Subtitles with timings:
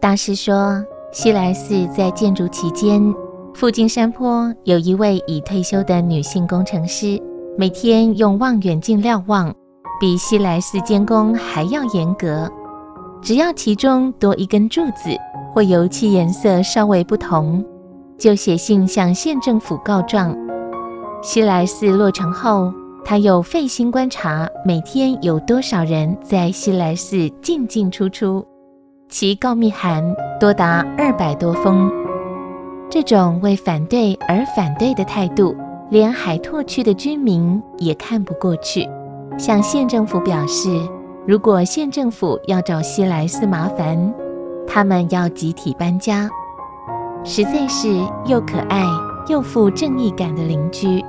[0.00, 0.82] 大师说，
[1.12, 3.14] 西来寺在建筑期间，
[3.52, 7.20] 附近山坡有一位已退休的女性工程师，
[7.58, 9.54] 每天用望远镜瞭望，
[10.00, 12.50] 比西来寺监工还要严格。
[13.20, 15.14] 只要其中多一根柱子
[15.52, 17.62] 或油漆颜色稍微不同，
[18.16, 20.34] 就写信向县政府告状。
[21.22, 22.72] 西来寺落成后，
[23.04, 28.42] 他又费心观察每天有多少人在西来寺进进出出，
[29.10, 30.04] 其告密函
[30.38, 31.90] 多达二百多封。
[32.88, 35.56] 这种为反对而反对的态度，
[35.90, 38.88] 连海拓区的居民也看不过去，
[39.36, 40.70] 向县政府表示，
[41.26, 44.14] 如果县政府要找西来斯麻烦，
[44.64, 46.30] 他们要集体搬家。
[47.24, 47.88] 实在是
[48.26, 48.84] 又可爱
[49.28, 51.04] 又富正义感的邻居。